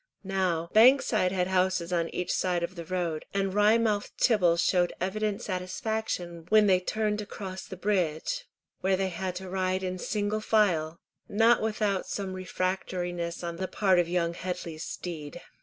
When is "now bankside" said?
0.23-1.31